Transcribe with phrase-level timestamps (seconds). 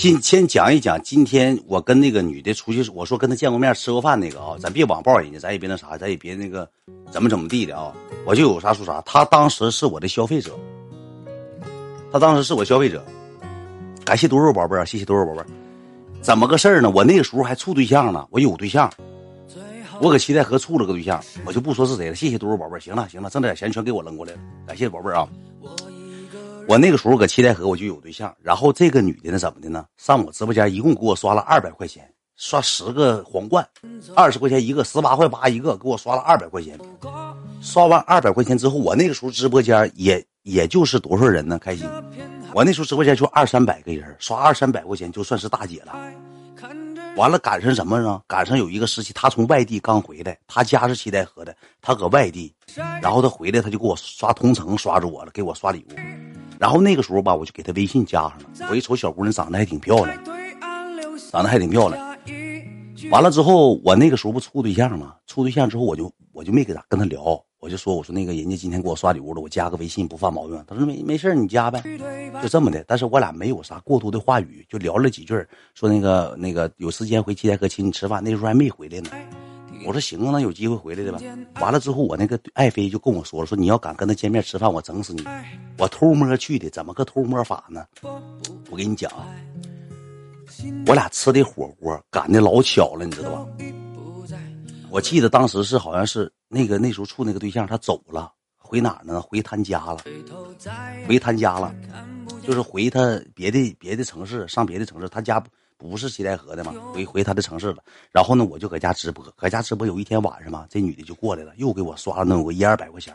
[0.00, 6.66] 今先讲一讲今天我跟那个女的出去，我说跟她见过面吃过饭那个啊，咱别网暴人家，咱也别那啥，咱也别那个
[7.10, 7.92] 怎么怎么地的啊，
[8.24, 8.98] 我就有啥说啥。
[9.02, 10.58] 她当时是我的消费者，
[12.10, 13.04] 她当时是我消费者，
[14.02, 15.46] 感谢多肉宝贝儿啊，谢谢多肉宝贝儿。
[16.22, 16.88] 怎么个事儿呢？
[16.88, 18.90] 我那个时候还处对象呢，我有对象，
[20.00, 22.14] 我搁七台河处了个对象，我就不说是谁了。
[22.14, 25.28] 谢谢多肉宝贝儿，行了行了，挣点钱全给我扔过来了，感谢宝贝儿啊。
[26.70, 29.84] 我那个时候搁七台河我就有对象，然后这个女的呢怎么的呢？
[29.96, 33.68] 上我直播间一共给我刷了二百块钱，刷十个皇冠，
[34.14, 36.78] 二十块钱一个，十八块八一个，给我刷了二百块钱。
[37.60, 41.58] 刷完二百块钱之后，我那个时候直播间也也就是多少人呢？
[41.58, 41.88] 开心，
[42.54, 45.98] 我那时候直播间就二三百个人，刷二三百块钱就算是大姐了。
[47.16, 48.22] 完了赶上什么呢？
[48.28, 52.54] 赶上有一个时期，她从外地刚回来，她家是七台河的，她搁外地，
[53.02, 56.19] 然后她回来她就给我刷同城，刷着我了，给我刷礼物。
[56.60, 58.68] 然后那个时候吧，我就给她微信加上了。
[58.68, 60.14] 我一瞅小姑娘长得还挺漂亮，
[61.32, 62.16] 长得还挺漂亮。
[63.10, 65.14] 完了之后，我那个时候不处对象吗？
[65.26, 70.62] 处对象之后，我就我就没给她跟她聊，我就说我说那个人家今天给我刷礼物了，我加个微信不犯毛病。
[70.66, 71.82] 她说没没事你加呗，
[72.42, 72.84] 就这么的。
[72.86, 75.34] 但是我俩没有啥过多的话语，就聊了几句，
[75.74, 78.22] 说那个那个有时间回七台河请你吃饭。
[78.22, 79.08] 那时候还没回来呢。
[79.86, 81.18] 我说行啊，那有机会回来的吧。
[81.60, 85.24] 完了之后，我那个爱妃就跟我说了，说你要敢跟他见面吃饭，我整死你。
[85.78, 87.84] 我偷摸去的，怎么个偷摸法呢？
[88.70, 89.26] 我跟你讲啊，
[90.86, 93.46] 我俩吃的火锅赶的老巧了，你知道吧？
[94.90, 99.20] 我记得当时是好像是那个那时候处那个对象他走了，回哪呢？
[99.22, 99.98] 回他家了，
[101.06, 101.74] 回他家了，
[102.42, 105.42] 就是回他别的别的城市，上别的城市，他家。
[105.80, 107.82] 不是西戴河的嘛，回回他的城市了。
[108.12, 109.86] 然后呢，我就搁家直播，搁家直播。
[109.86, 113.14] 有一天晚上嘛，这女的就过来了，又给我刷了那有个一二百块钱。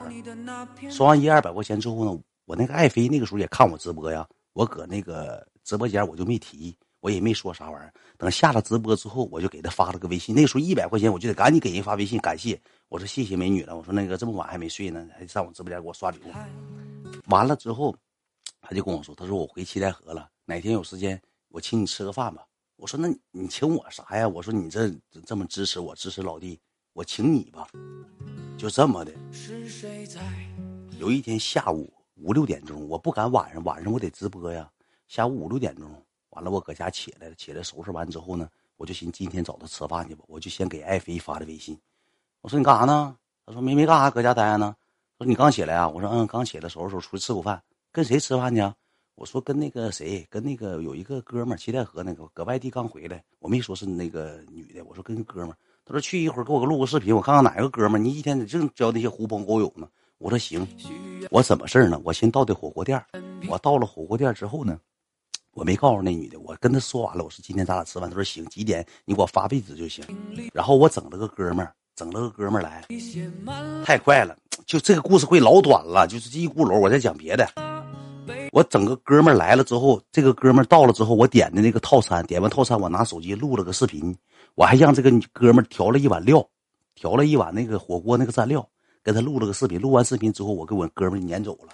[0.90, 4.28] 刷完一二百块钱之后呢，我那个爱妃那个时候也看我直播呀。
[4.53, 7.94] 我搁那个直播间我就没提，我也没说啥玩意儿。
[8.18, 10.34] 等下了直播之后，我就给她发了个微信。
[10.34, 12.59] 那个时候一百块钱，我就得赶紧给人发微信感谢。
[12.90, 13.78] 我说谢谢美女了。
[13.78, 16.31] 我说那个这么晚还没睡呢，还上我直播间给我刷礼物。
[17.28, 17.96] 完了之后，
[18.68, 22.44] 他就跟我说，他说我回七台河了，哪天有时间我请你吃个饭吧。
[22.78, 24.28] 我说那你请我啥呀？
[24.28, 24.92] 我说你这
[25.24, 26.59] 这么支持我，支持老弟，
[26.94, 27.68] 我请你吧，
[28.58, 29.14] 就这么的。
[30.98, 34.70] 有一天下午五六点钟，我不敢晚上，晚上我得直播呀。
[35.08, 35.90] 下午五六点钟，
[36.32, 40.26] 完了我搁家起来了，起来收拾完之后呢，我就寻今天找他吃饭去吧。
[40.28, 41.80] 我就先给爱妃发的微信，
[42.42, 43.16] 我说你干啥呢？
[43.46, 44.76] 他说没没干啥，搁家待着呢。
[45.18, 45.88] 说你刚起来啊？
[45.88, 47.64] 我说嗯，刚起来收拾收拾，出去吃口饭，
[47.95, 48.61] 跟谁吃饭去？
[49.16, 55.57] 我说跟那个谁，跟那个有一个哥们儿，七台河那个搁外地刚回来，我没说是那个女的，我说跟哥们儿。
[55.85, 58.03] 他说去一会儿给我录个视频，我看看哪个哥们儿。
[58.03, 59.88] 你一天净交那些狐朋狗友呢？
[60.17, 60.67] 我说行，
[61.31, 61.97] 我什么事儿呢？
[62.03, 63.01] 我先到的火锅店
[63.47, 64.78] 我到了火锅店之后呢，
[65.53, 68.09] 我没告诉那女的，我跟她说完了，我说今天咱俩吃饭。
[68.09, 70.03] 她说行，几点你给我发位置就行。
[70.53, 72.85] 然后我整了个哥们儿，整了个哥们儿来，
[73.85, 77.47] 太快了，就这个故事会老短了，就是一轱辘，我再讲别的。
[78.55, 84.17] 我整个哥们儿来了之后，这个哥们儿到了之后，我点的那个套餐，点完套餐，我拿手机录了个视频，
[84.55, 86.47] 我还让这个哥们儿调了一碗料，
[86.93, 88.66] 调了一碗那个火锅那个蘸料，
[89.03, 89.77] 给他录了个视频。
[89.81, 91.73] 录完视频之后，我给我哥们儿撵走了。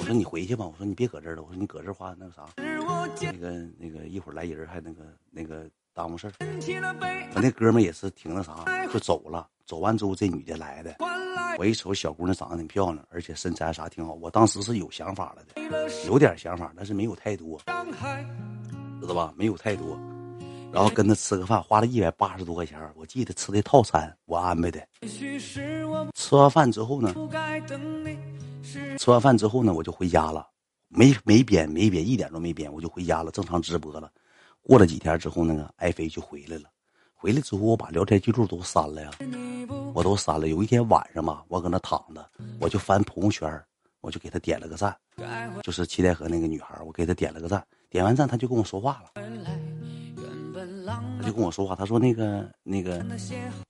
[0.00, 6.32] 我说你回去吧，我说你别搁这儿了，我说你搁这儿话那个啥，那个那个一会儿来人还那个那个耽误事儿。
[7.36, 9.46] 我那哥们儿也是挺那啥，就走了。
[9.64, 10.96] 走完之后，这女的来的。
[11.58, 14.14] 我一瞅，小姑娘长得挺漂亮，而且身材啥挺好。
[14.14, 17.58] 我当时是有想法了的，有点想法，但是没有太多，
[19.00, 19.32] 知道吧？
[19.36, 19.98] 没有太多。
[20.72, 22.80] 然后跟她吃个饭，花了一百八十多块钱。
[22.96, 24.84] 我记得吃的套餐，我安排的。
[26.14, 27.14] 吃完饭之后呢，
[28.98, 30.48] 吃完饭之后呢，我就回家了，
[30.88, 34.10] 没没编没编，一点都没编，我就回家了，正常直播了。
[34.62, 36.64] 过了几天之后，那个爱妃就回来了。
[37.24, 39.10] 回来之后，我把聊天记录都删了呀，
[39.94, 40.48] 我都删了。
[40.48, 42.22] 有一天晚上吧，我搁那躺着，
[42.60, 43.64] 我就翻朋友圈，
[44.02, 44.94] 我就给他点了个赞，
[45.62, 47.66] 就是七台河那个女孩，我给他点了个赞。
[47.88, 49.22] 点完赞，他就跟我说话了，
[51.18, 53.02] 他就跟我说话，他说那个那个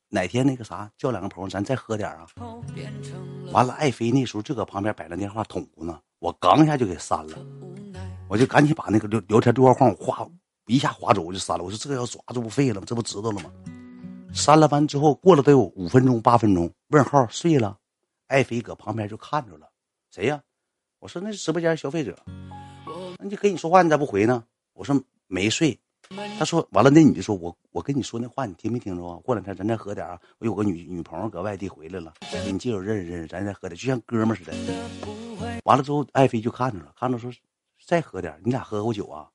[0.09, 2.27] 哪天那个啥，叫两个朋友，咱再喝点啊。
[3.53, 7.39] 完了，爱妃那时候就搁旁边摆着电话筒呢，我刚一下就给删了，
[8.27, 10.29] 我就赶紧把那个聊聊天对话框我划。
[10.67, 12.87] 一下划走我就删了，我说这个要抓住不废了吗？
[12.87, 13.53] 这不知道了吗？
[14.33, 17.79] 删了完之后，过了得有五分钟八分钟，问号睡了，
[18.27, 19.69] 爱妃搁旁边就看着了，
[20.11, 20.43] 谁呀？
[21.01, 22.19] 我说那是直播间消费者，
[23.19, 24.43] 那你跟你说话你咋不回呢？
[24.73, 25.79] 我说没睡，
[26.39, 29.17] 他说完了，那女的说，我我跟你说那话你听没听着啊？
[29.23, 34.53] 过两天咱再喝点啊，我有个女女朋友搁外地回来了，给你介绍认识认识，咱再喝点，就像哥们似的。
[35.65, 37.31] 完了之后，爱妃就看着了，看着说
[37.87, 39.29] 再喝点，你俩喝过酒啊？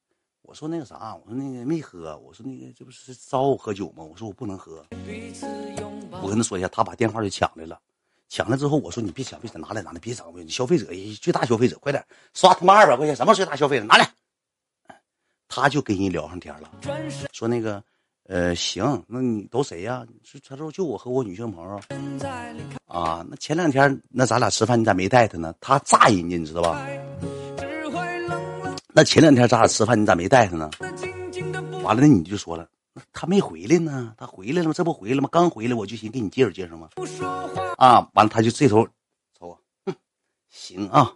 [0.50, 4.04] 我说那个啥，我说那个没喝，我说那个这不是招我喝酒吗？
[4.04, 4.84] 我说我不能喝。
[6.24, 7.80] 我跟他说一下，他把电话就抢来了，
[8.30, 10.88] 抢来之后我说你别抢，别抢，拿来拿来，别整，你消费者
[11.22, 12.04] 最大消费者，快点
[12.34, 14.12] 刷他妈二百块钱，什么最大消费者拿来。
[15.48, 16.72] 他就跟人聊上天了，
[17.32, 17.84] 说那个。
[18.26, 20.06] 呃，行，那你都谁呀？
[20.48, 21.82] 他说就我和我女性朋友
[22.86, 23.26] 啊。
[23.28, 25.52] 那前两天那咱俩吃饭，你咋没带他呢？
[25.60, 26.88] 他炸人家，你知道吧？
[29.00, 30.70] 那前两天咱俩吃饭，你咋没带他呢？
[31.84, 32.68] 完了，那你就说了，
[33.14, 34.74] 他没回来呢，他回来了吗？
[34.76, 35.30] 这不回来吗？
[35.32, 36.90] 刚回来，我就寻给你介绍介绍吗？
[37.78, 38.86] 啊，完了，他就这头
[39.40, 39.96] 瞅我，哼，
[40.50, 41.14] 行啊，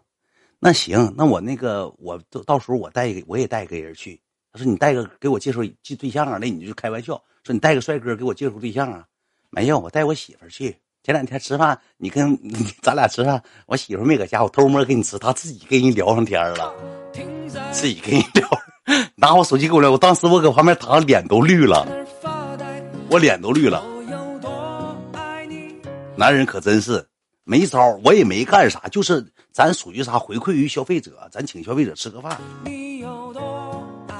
[0.59, 4.17] 那行，那我那个我到到时候我带一个，我也带一个人去。
[4.53, 6.37] 他说：“你带个给我介绍介对象啊？
[6.39, 9.05] 那你就开玩笑说你带个帅哥给我介绍对象啊？
[9.49, 10.73] 没有，我带我媳妇去。
[11.03, 12.39] 前两天吃饭，你跟
[12.81, 16.73] 咱俩吃饭，我媳妇没搁家，我偷摸跟你吃，她自己跟人聊上天了，
[17.73, 18.47] 自己跟你聊，
[19.15, 19.91] 拿我手机给我聊。
[19.91, 21.85] 我当时我搁旁边躺，脸都绿了，
[23.09, 23.83] 我脸都绿了。
[26.15, 27.03] 男人可真是
[27.43, 32.39] 没招，我也没干啥，就是咱属于啥回馈于消费者，咱请消费者吃个饭。”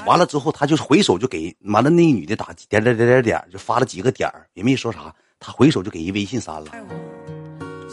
[0.05, 5.13] 完了之后，他就回手就给完了，那女的打点点点点点，就发了几个点也没说啥。
[5.39, 6.71] 他回手就给人微信删了。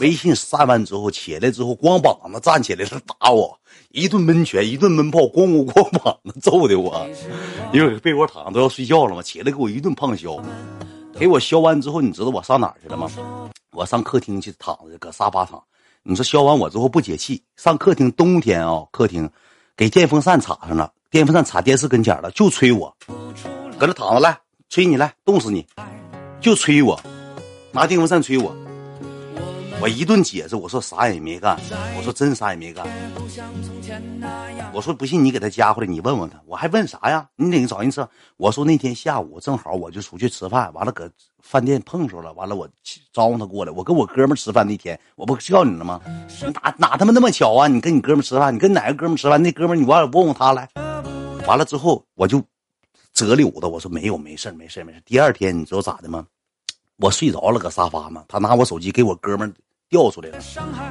[0.01, 3.57] 微信删完之后，起来之后光膀子站起来了，打我
[3.91, 7.07] 一顿闷拳，一顿闷炮，咣咣咣膀子揍的我。
[7.71, 10.37] 因为被窝躺都要睡觉了嘛，起来给我一顿胖削。
[11.17, 13.07] 给我削完之后，你知道我上哪儿去了吗？
[13.73, 15.61] 我上客厅去躺着，搁沙发躺。
[16.01, 19.29] 你说削完我之后不解气，上客厅冬天啊，客厅
[19.77, 20.91] 给电风扇插上了。
[21.11, 22.91] 电风扇插电视跟前了，就吹我，
[23.77, 25.63] 搁那躺着来，吹你来，冻死你，
[26.39, 26.99] 就吹我，
[27.71, 28.51] 拿电风扇吹我。
[29.81, 31.59] 我一顿解释，我说啥也没干，
[31.97, 32.85] 我说真啥也没干。
[34.71, 36.39] 我说不信你给他加回来，你问问他。
[36.45, 37.27] 我还问啥呀？
[37.35, 38.07] 你得找人吃。
[38.37, 42.69] 我说那天下午正好我就出去吃饭，完了搁饭店碰着了，完了我
[43.11, 43.71] 招呼他过来。
[43.71, 45.99] 我跟我哥们吃饭那天，我不叫你了吗？
[46.53, 47.67] 哪哪他妈那么巧啊？
[47.67, 49.41] 你跟你哥们吃饭，你跟哪个哥们吃饭？
[49.41, 50.69] 那哥们你忘了问问他来。
[51.47, 52.39] 完了之后我就
[53.13, 56.27] 折溜的，我说没有，没事没事没事第二天你知道咋的吗？
[56.97, 59.51] 我睡着了，搁沙发嘛，他拿我手机给我哥们。
[59.91, 60.39] 调出来了，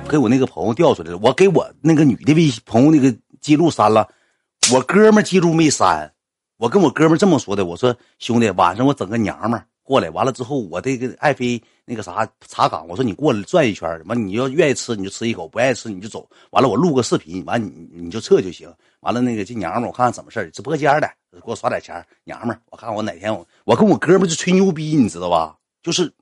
[0.07, 1.19] 给我那个朋友调出来了。
[1.23, 4.07] 我给我那个女的微朋友那个记录删了，
[4.75, 6.13] 我哥们记录没删。
[6.59, 16.29] 我跟我哥们这么说的，我说兄弟，晚上我整个娘们过来，完了之后我这个爱妃那个啥茶岗，我说你过来转一圈，完你要愿意吃你就吃一口，不爱吃你就走。
[16.51, 18.71] 完了我录个视频，完你你就撤就行。
[19.01, 25.57] 完了那个这娘们我看看怎么事直播间的给我刷点钱，娘们我看看我哪天我我跟我哥们就吹牛逼，你知道吧？
[25.83, 26.13] 就是。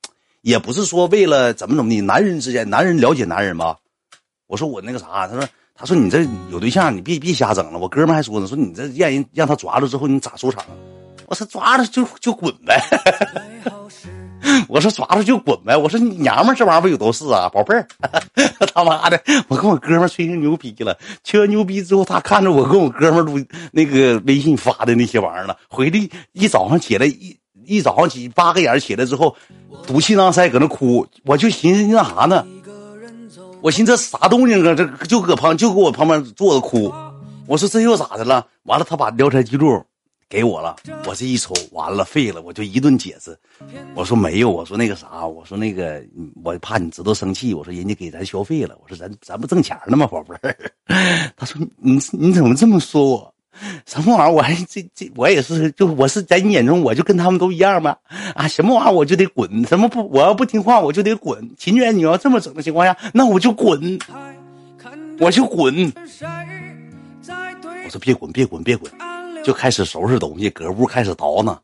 [0.42, 3.76] 也不是说为了怎么怎么的，男人之间，男人了解男人吧。
[4.46, 7.78] 我说我那个啥，他说他说你这有对象，你别别瞎整了。
[7.78, 10.64] 我哥们还说呢，说你这让人让他抓了之后，你咋收场？
[11.26, 12.80] 我说抓了就就滚呗。
[14.68, 15.76] 我说抓了就滚呗。
[15.76, 17.86] 我说你娘们这玩意儿不有都是啊，宝贝儿。
[18.72, 23.38] 他妈的，我跟我哥们吹成牛逼了，吹完牛逼之后，他看着我跟我哥们录
[23.72, 27.36] 那个微信发的那些玩意儿了，回来一早上起来一。
[27.68, 29.36] 一早上起八个眼起来之后，
[29.86, 32.44] 赌气囊塞搁那哭，我就寻思那啥呢？
[33.60, 34.74] 我寻思这啥动静啊？
[34.74, 36.92] 这就搁旁就搁我旁边坐着哭。
[37.46, 38.46] 我说这又咋的了？
[38.64, 39.82] 完了，他把聊天记录
[40.28, 40.76] 给我了。
[41.06, 43.36] 我这一瞅，完了废了，我就一顿解释。
[43.94, 46.02] 我说没有，我说那个啥，我说那个
[46.44, 47.52] 我怕你知道生气。
[47.52, 48.76] 我说人家给咱消费了。
[48.82, 50.56] 我说咱咱不挣钱呢吗，宝贝儿？
[51.36, 53.34] 他说你你怎么这么说我？
[53.88, 54.34] 什么玩意儿？
[54.34, 57.96] 我还这这我也是，就我是在你眼中，我就跟他们都一样吗？
[58.34, 59.64] 啊，什么玩意儿我就得滚？
[59.66, 60.06] 什么不？
[60.10, 61.50] 我要不听话，我就得滚。
[61.56, 63.98] 秦娟，你要这么整的情况下，那我就滚，
[65.18, 65.90] 我就滚。
[67.84, 68.92] 我说别滚，别滚，别滚，
[69.42, 71.58] 就开始收拾东西，搁屋开始倒呢。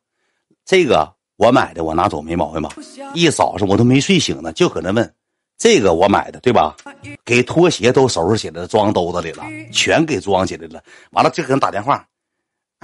[0.64, 2.71] 这个我买的，我拿走没毛病吧？
[3.12, 5.14] 一早上我都没睡醒呢，就搁那问。
[5.57, 6.75] 这个我买的，对吧？
[7.25, 10.83] 给拖鞋都收拾起来了，装兜子里了，全给装起来了。
[11.11, 12.04] 完了就给人打电话，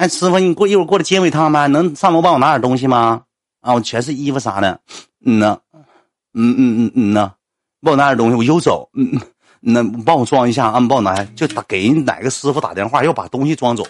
[0.01, 1.69] 哎，师傅，你过一会儿过来接我一趟呗？
[1.69, 3.23] 能上楼帮我拿点东西吗？
[3.61, 4.81] 啊，我全是衣服啥的。
[5.27, 5.61] 嗯呢，
[6.33, 7.35] 嗯嗯嗯嗯呢，
[7.83, 8.89] 帮我拿点东西，我又走。
[8.95, 9.21] 嗯嗯，
[9.61, 13.87] 那帮我装一下啊，帮我拿，就打给人哪个师傅打电话，要把东西装走。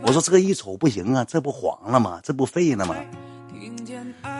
[0.00, 2.18] 我说这一瞅不行啊，这不黄了吗？
[2.22, 2.96] 这不废了吗？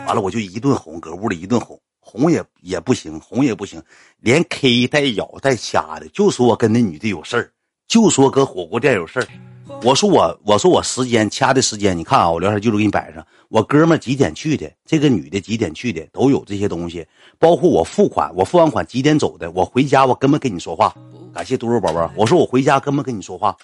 [0.07, 1.79] 完了我就一顿哄，搁屋里一顿哄。
[1.99, 3.79] 哄也也不行，哄也不行，
[4.19, 7.51] 连 K 带咬带掐的，就说我跟那女的有事儿，
[7.87, 9.27] 就说搁火锅店有事儿。
[9.81, 13.25] 我说我我说我时间掐的时间，你看啊，我聊天记录给你摆上。
[13.49, 14.71] 我哥们几点去的？
[14.85, 16.05] 这个女的几点去的？
[16.11, 17.05] 都有这些东西，
[17.37, 19.51] 包括我付款，我付完款几点走的？
[19.51, 20.93] 我回家我根本跟你说话。
[21.33, 23.55] 感谢嘟嘟宝宝，我说我回家根本跟你说话。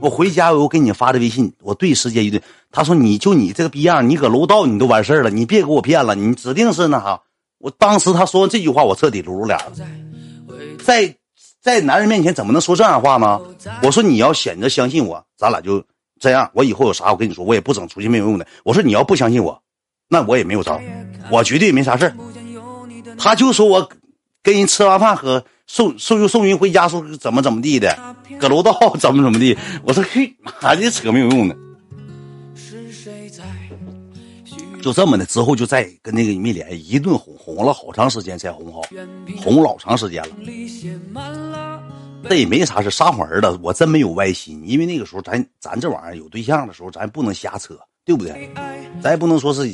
[0.00, 2.42] 我回家我给你发的微信，我对时间一对。
[2.70, 7.20] 他说你就你这个逼样，你搁楼道你都完事儿了，你别给我骗了，你指定是那啥。
[7.58, 9.72] 我当时他说完这句话，我彻底露露脸了。
[10.84, 11.14] 在
[11.62, 13.40] 在男人面前怎么能说这样话呢？
[13.84, 15.82] 我说你要选择相信我，咱俩就
[16.18, 16.50] 这样。
[16.54, 18.44] 我以后有啥我跟你说，我也不整出去没有用的。
[18.64, 19.62] 我说你要不相信我，
[20.08, 20.80] 那我也没有招，
[21.30, 22.12] 我绝对没啥事。
[23.16, 23.88] 他就说我
[24.42, 27.96] 跟人吃完饭喝送送又送人回家，说怎么怎么地的，
[28.40, 29.56] 搁楼道 怎么怎么地。
[29.84, 31.56] 我说嘿，妈的扯没有用的。
[34.82, 38.82] 就这么的，之后就再跟那个没联系，一顿哄哄了好长时间才哄好，
[39.40, 41.82] 哄老长时间了。
[42.28, 48.50] 这也没啥事，撒谎儿子，我真没有歪心，因为那个时候咱咱这玩意儿有对象的时候，咱不能瞎扯，对不对？
[49.00, 49.68] 咱也不能说是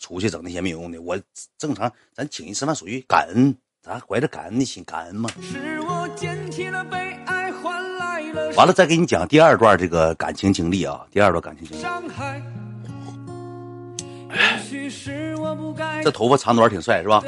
[0.00, 1.00] 出去整那些没有用的。
[1.00, 1.18] 我
[1.56, 5.30] 正常，咱请人吃饭属于感恩，咱怀着感恩的心，感恩嘛。
[8.56, 11.84] 完了，再给你讲第二段这个感情经历啊，第二段感情经历。
[16.02, 17.22] 这头发长短挺帅是吧？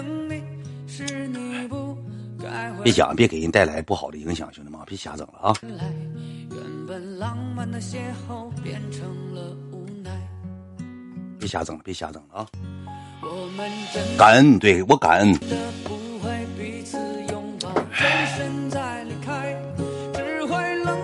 [2.84, 5.52] 别讲，别给人带来不好的影响，兄弟们，别瞎整了啊！
[11.38, 12.46] 别瞎整了，别瞎整了啊！
[14.16, 15.32] 感恩，对我感恩。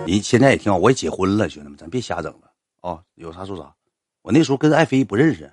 [0.05, 2.49] 你现在也挺好，我也结婚了，兄弟们，咱别瞎整了
[2.81, 3.01] 啊！
[3.15, 3.73] 有啥说啥。
[4.21, 5.51] 我那时候跟爱妃不认识。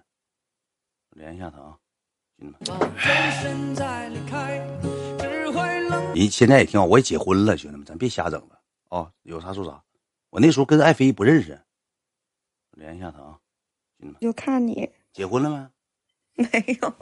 [1.11, 1.79] 连一下他啊，
[2.39, 2.71] 兄弟们！
[6.15, 9.13] 你现在也挺好，我也结婚了，兄弟们，咱别瞎整了啊！
[9.23, 9.83] 有啥说啥。
[10.31, 11.61] 我那时候跟爱妃不认识，
[12.73, 13.39] 连一下他啊，
[13.99, 14.17] 兄弟们！
[14.21, 15.51] 就看你结婚了
[16.35, 16.49] 没？
[16.53, 16.95] 没有。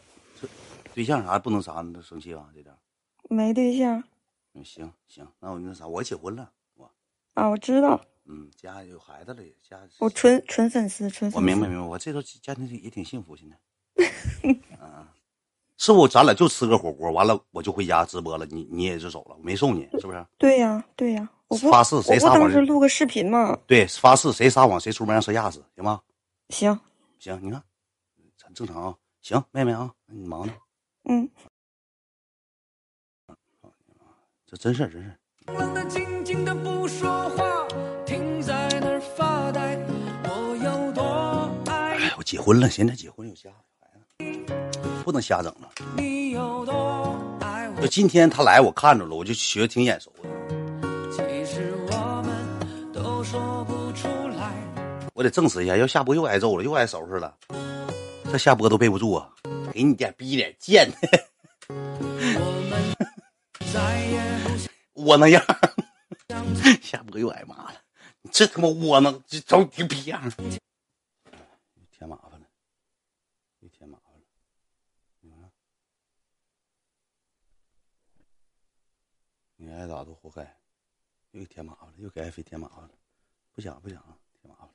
[0.95, 2.49] 对象啥不能啥，你生气啊？
[2.55, 2.75] 这点
[3.29, 4.03] 没对象。
[4.55, 6.91] 嗯，行行，那我那啥，我结婚了，我
[7.35, 8.01] 啊，我知道。
[8.25, 13.57] 嗯，家有孩子了，家我纯纯粉丝，纯我明白明白，我这头家庭也挺幸福，现在。
[14.81, 15.09] 啊，
[15.77, 16.07] 是不？
[16.09, 18.47] 咱俩就吃个火锅，完了我就回家直播了。
[18.47, 20.27] 你你也就走了，我没送你，是不是？
[20.39, 21.29] 对呀，对呀。
[21.49, 22.41] 我发誓，谁撒谎？
[22.41, 23.59] 当时录个视频嘛。
[23.67, 26.01] 对，发誓，谁撒谎谁出门让谁压死，行吗？
[26.51, 26.79] 行
[27.19, 27.63] 行，你看，
[28.37, 28.95] 咱正常啊。
[29.23, 30.53] 行，妹妹啊，你忙呢。
[31.09, 31.29] 嗯。
[34.47, 35.17] 这真事儿，真事儿。
[41.77, 43.51] 哎，我结婚了，现在结婚有家。
[45.05, 45.71] 不能瞎整了。
[47.81, 50.29] 就今天他来，我看着了，我就觉得挺眼熟的。
[55.15, 57.37] 我得证实一下，要下播又挨揍了，又挨收拾了。
[58.31, 59.29] 这下播都背不住啊！
[59.73, 60.97] 给你点逼脸贱的，
[64.95, 65.43] 窝囊 样。
[66.83, 67.75] 下播又挨骂了，
[68.23, 70.21] 你这他妈窝囊，这找你个逼样。
[71.91, 72.47] 添麻烦了，
[73.61, 74.08] 又添麻烦。
[79.69, 80.57] 你爱咋都活该，
[81.33, 82.91] 又给添麻烦了，又给爱妃添麻烦了。
[83.53, 84.75] 不想不想啊，添麻烦了。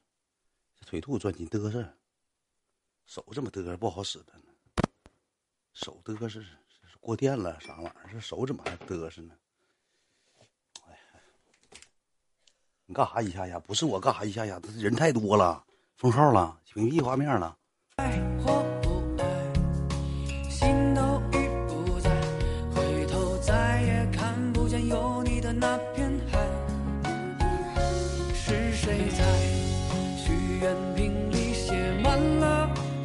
[0.75, 1.83] 这腿肚转筋嘚瑟，
[3.07, 4.53] 手这么嘚瑟不好使的呢。
[5.73, 8.09] 手嘚瑟是是过电了啥玩意儿？
[8.11, 9.35] 这手怎么还嘚瑟呢？
[10.85, 10.99] 哎，
[12.85, 13.59] 你干啥一下下？
[13.59, 14.59] 不是我干啥一下下？
[14.59, 17.57] 这人太多了，封号了，屏蔽画面了。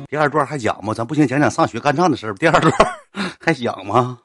[0.08, 0.94] 第二段还讲吗？
[0.94, 2.34] 咱不行，讲讲上学干仗的事儿。
[2.34, 2.72] 第二段
[3.40, 4.18] 还讲吗？